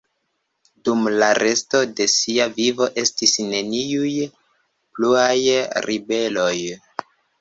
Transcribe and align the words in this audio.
Dum 0.87 1.09
la 1.23 1.25
resto 1.39 1.81
de 1.99 2.07
sia 2.13 2.47
vivo 2.55 2.87
estis 3.03 3.35
neniuj 3.51 4.15
pluaj 4.97 5.59
ribeloj. 5.89 6.53